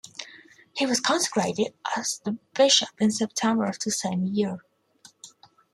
[0.73, 4.63] He was consecrated as a bishop in September of the same year.